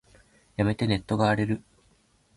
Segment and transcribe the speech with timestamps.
[0.55, 1.63] やめて、ネットが荒れる。